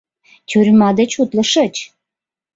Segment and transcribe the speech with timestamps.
[0.49, 1.75] —Тюрьма деч утлышыч!